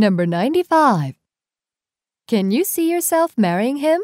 [0.00, 1.14] Number 95.
[2.26, 4.00] Can you see yourself marrying him?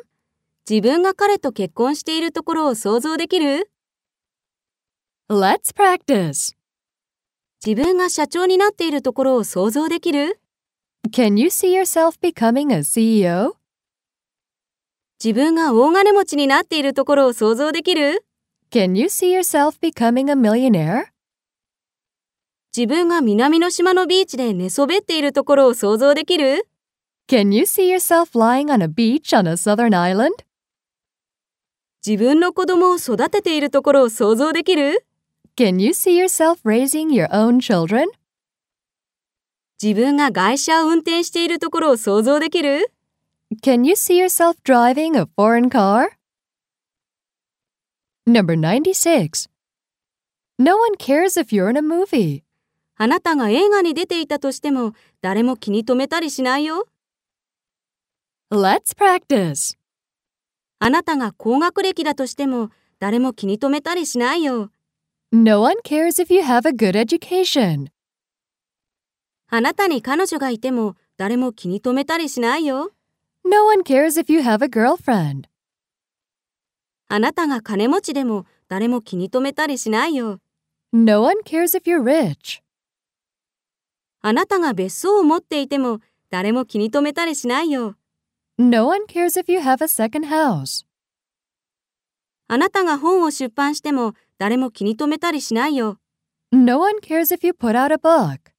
[0.68, 3.70] 自分が彼と結婚しているところを想像できる
[5.30, 6.54] Let's practice.
[7.64, 10.38] 自分が社長になっているところを想像できる
[11.10, 13.54] Can you see yourself becoming a E CEO?
[15.24, 18.26] 自分が大金持ちになっているところを想像できる
[18.70, 21.15] Can you see yourself becoming a millionaire?
[22.75, 26.67] 自分が南の島のビーチで寝そべっているところを想像できる
[27.27, 30.31] Can you see yourself lying on a beach on a southern island?
[32.05, 35.05] 自分の子供を育てているところを想像できる
[35.57, 38.07] Can you see yourself raising your own children?
[39.81, 42.91] 自分が外車を運転しているところを想像できる
[43.61, 46.11] Can you see yourself driving a foreign car?
[48.25, 49.49] Number 96.
[50.57, 52.43] No one cares if you're in a movie.
[52.98, 56.86] あなたが映画に出ていたとしても誰も気に留めたりしないよ。
[58.50, 59.76] Let's practice.
[60.78, 64.70] あなたが高学歴だとしても誰も気に留めたりしないよ。
[65.30, 67.88] No one cares if you have a good education.
[69.48, 72.92] あなたに彼女がいても誰も気に留めたりしないよ。
[73.44, 75.44] No one cares if you have a girlfriend.
[77.08, 80.40] あなたが金持ちでも誰も気に留めたりしないよ。
[80.92, 82.62] No one cares if you're rich.
[84.28, 87.94] あなたが別荘を持っていても誰も気に留めたりしないよ。
[88.58, 90.84] No one cares if you have a second house.
[92.48, 96.00] あなたが本を出版しても誰も気に留めたりしないよ。
[96.50, 98.55] No one cares if you put out a book.